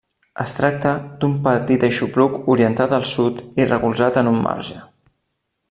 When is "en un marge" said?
4.23-4.83